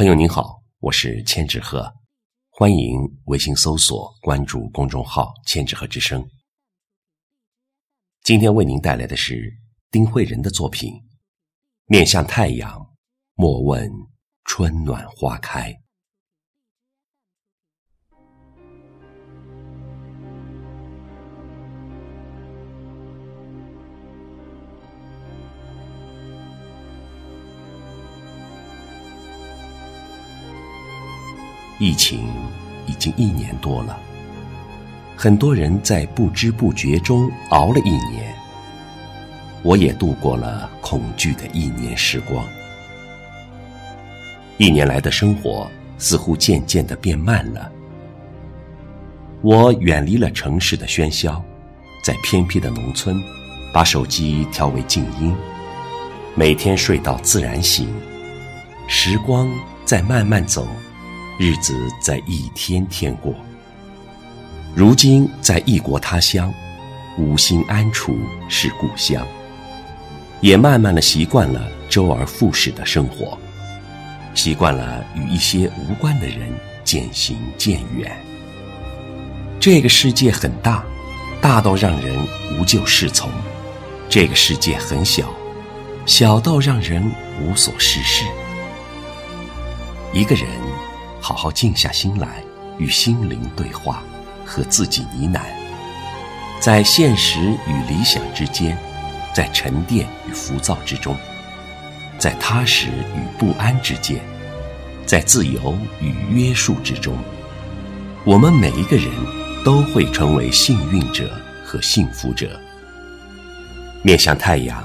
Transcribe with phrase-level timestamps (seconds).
[0.00, 1.92] 朋友您好，我是千纸鹤，
[2.48, 6.26] 欢迎微信搜索关注公众号“千纸鹤之声”。
[8.24, 9.52] 今天为您带来的是
[9.90, 10.94] 丁慧仁的作品
[11.84, 12.80] 《面向太阳，
[13.34, 13.92] 莫问
[14.46, 15.70] 春暖花开》。
[31.80, 32.28] 疫情
[32.84, 33.98] 已经一年多了，
[35.16, 38.34] 很多人在不知不觉中熬了一年。
[39.62, 42.44] 我也度过了恐惧的一年时光。
[44.58, 47.72] 一年来的生活似乎渐渐的变慢了。
[49.40, 51.42] 我远离了城市的喧嚣，
[52.04, 53.22] 在偏僻的农村，
[53.72, 55.34] 把手机调为静音，
[56.34, 57.88] 每天睡到自然醒。
[58.86, 59.50] 时光
[59.86, 60.68] 在慢慢走。
[61.42, 63.34] 日子在一天天过。
[64.74, 66.52] 如今在异国他乡，
[67.16, 68.14] 无心安处
[68.46, 69.26] 是故乡。
[70.42, 73.38] 也慢慢的习惯了周而复始的生活，
[74.34, 76.52] 习惯了与一些无关的人
[76.84, 78.14] 渐行渐远。
[79.58, 80.84] 这个世界很大，
[81.40, 82.14] 大到让人
[82.58, 83.30] 无就适从；
[84.10, 85.24] 这个世界很小，
[86.04, 87.02] 小到让人
[87.40, 88.26] 无所事事。
[90.12, 90.46] 一个人。
[91.20, 92.42] 好好静下心来，
[92.78, 94.02] 与心灵对话，
[94.44, 95.40] 和自己呢喃，
[96.60, 98.76] 在现实与理想之间，
[99.32, 101.16] 在沉淀与浮躁之中，
[102.18, 104.20] 在踏实与不安之间，
[105.06, 107.16] 在自由与约束之中，
[108.24, 109.10] 我们每一个人
[109.64, 111.30] 都会成为幸运者
[111.64, 112.58] 和幸福者。
[114.02, 114.82] 面向太阳，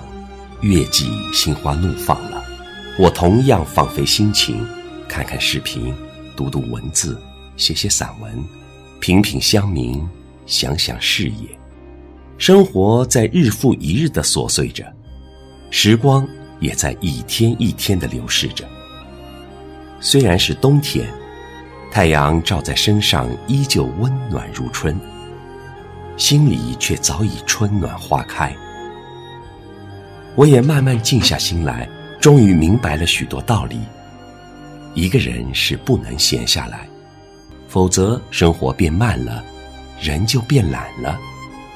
[0.62, 2.44] 月季心花怒放了，
[3.00, 4.68] 我同样放飞心情，
[5.08, 5.96] 看看视频。
[6.36, 7.20] 读读文字，
[7.58, 8.32] 写写散文，
[9.00, 10.06] 品品香茗，
[10.46, 11.48] 想想事业。
[12.38, 14.86] 生活在日复一日的琐碎着，
[15.72, 16.28] 时光
[16.60, 18.66] 也在一天一天的流逝着。
[20.02, 21.08] 虽然是冬天，
[21.92, 25.00] 太阳照在身上依旧温暖如春，
[26.18, 28.54] 心里却早已春暖花开。
[30.36, 31.88] 我也慢慢静下心来，
[32.20, 33.80] 终于明白了许多道理。
[34.96, 36.88] 一个人是不能闲下来，
[37.68, 39.44] 否则生活变慢了，
[40.02, 41.20] 人就变懒了，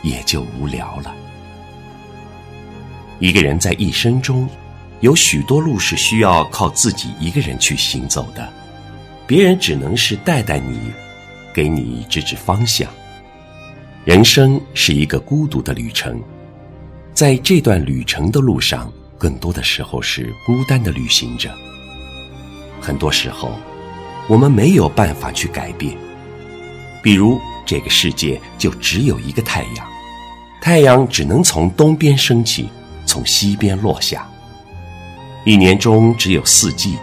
[0.01, 1.13] 也就无聊了。
[3.19, 4.47] 一个人在一生中，
[5.01, 8.47] 有许多路是需要靠自己一个人去行走的，
[9.27, 10.79] 别人只能是带带你，
[11.53, 12.89] 给你指指方向。
[14.05, 16.23] 人生是一个孤独的旅程，
[17.13, 21.53] 在这段旅程的路上，更多的时候是孤单的旅行着。
[22.81, 23.51] 很多时候，
[24.27, 25.95] 我们没有办法去改变。
[27.01, 29.87] 比如，这个世界就只有一个太阳，
[30.61, 32.69] 太阳只能从东边升起，
[33.05, 34.27] 从西边落下。
[35.45, 36.97] 一年中只有四季，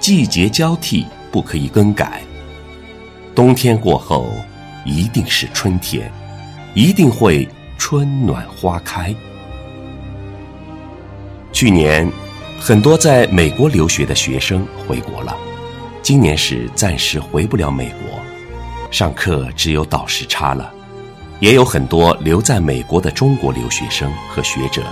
[0.00, 2.22] 季节交替，不可以更改。
[3.34, 4.26] 冬天过后，
[4.84, 6.10] 一定是春天，
[6.74, 9.14] 一定会春暖花开。
[11.52, 12.10] 去年。
[12.60, 15.34] 很多在美国留学的学生回国了，
[16.02, 18.20] 今年是暂时回不了美国，
[18.90, 20.70] 上课只有倒时差了。
[21.40, 24.82] 也有很多留在美国的中国留学生和学者，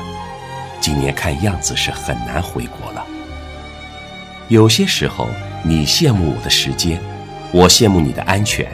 [0.80, 3.04] 今年看样子是很难回国了。
[4.48, 5.26] 有些时候，
[5.64, 7.00] 你羡慕我的时间，
[7.50, 8.64] 我羡慕你的安全；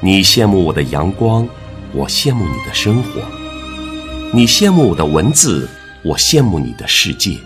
[0.00, 1.48] 你羡慕我的阳光，
[1.92, 3.20] 我羡慕你的生活；
[4.34, 5.68] 你羡慕我的文字，
[6.02, 7.38] 我羡慕你的世界。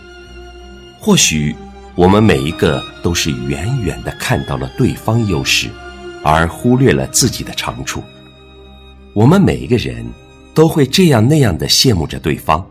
[1.05, 1.53] 或许
[1.97, 5.69] 我们每一个都是远远的看到了对方优势，
[6.23, 8.01] 而忽略了自己的长处。
[9.13, 10.07] 我们每一个人
[10.55, 12.65] 都会这样那样的羡慕着对方，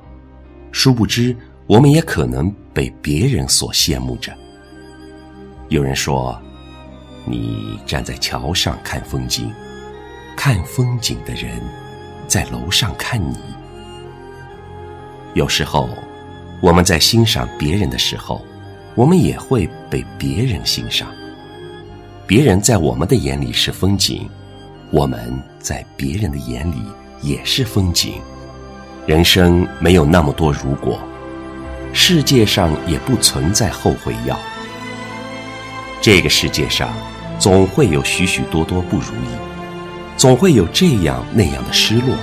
[0.71, 1.35] 殊不知
[1.67, 4.31] 我们也可能被别人所羡慕着。
[5.67, 6.41] 有人说，
[7.25, 9.51] 你站在桥上看风景，
[10.37, 11.61] 看风景的人
[12.29, 13.35] 在楼上看你。
[15.33, 15.89] 有时候。
[16.61, 18.45] 我们在欣赏别人的时候，
[18.93, 21.07] 我们也会被别人欣赏。
[22.27, 24.29] 别人在我们的眼里是风景，
[24.91, 26.83] 我们在别人的眼里
[27.23, 28.13] 也是风景。
[29.07, 30.99] 人生没有那么多如果，
[31.93, 34.39] 世界上也不存在后悔药。
[35.99, 36.89] 这个世界上
[37.39, 39.29] 总会有许许多多不如意，
[40.15, 42.15] 总会有这样那样的失落。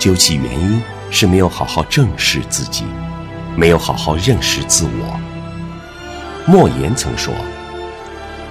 [0.00, 0.82] 究其原因，
[1.12, 2.84] 是没有好好正视自己。
[3.56, 5.18] 没有好好认识自我。
[6.46, 7.34] 莫言曾说：“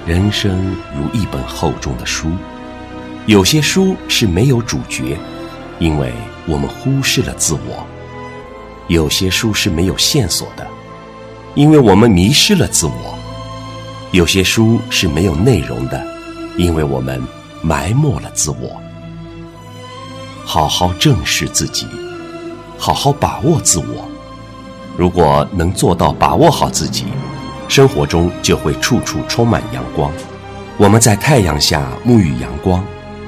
[0.05, 2.31] 人生如一本厚重的书，
[3.25, 5.17] 有些书是没有主角，
[5.79, 6.11] 因为
[6.45, 7.85] 我们忽视了自我；
[8.87, 10.67] 有些书是没有线索的，
[11.53, 13.15] 因为我们迷失了自我；
[14.11, 16.05] 有些书是没有内容的，
[16.57, 17.21] 因为我们
[17.61, 18.81] 埋没了自我。
[20.43, 21.87] 好好正视自己，
[22.77, 24.07] 好好把握自我。
[24.97, 27.05] 如果能做到把握好自己。”
[27.67, 30.11] 生活中就会处处充满阳光，
[30.77, 32.83] 我们在太阳下沐浴阳光，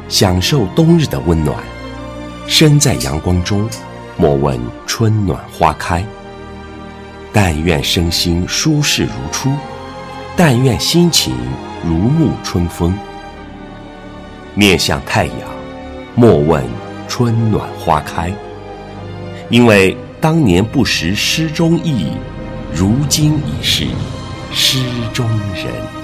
[0.07, 1.57] 享受冬日的温暖。
[2.45, 3.67] 身在阳光中，
[4.15, 6.05] 莫问春暖花开。
[7.33, 9.51] 但愿身心舒适如初，
[10.35, 11.35] 但愿心情
[11.83, 12.95] 如沐春风。
[14.53, 15.35] 面向太阳，
[16.13, 16.63] 莫问
[17.07, 18.31] 春暖花开。
[19.49, 22.07] 因为当年不识诗中意，
[22.73, 23.85] 如今已是。
[24.51, 24.79] 诗
[25.13, 25.96] 中人。